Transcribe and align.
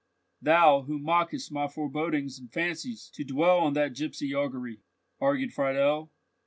"Thou, 0.41 0.81
who 0.87 0.97
mockest 0.97 1.51
my 1.51 1.67
forebodings 1.67 2.39
and 2.39 2.51
fancies, 2.51 3.07
to 3.13 3.23
dwell 3.23 3.59
on 3.59 3.73
that 3.73 3.93
gipsy 3.95 4.33
augury!" 4.33 4.79
argued 5.19 5.53
Friedel. 5.53 6.09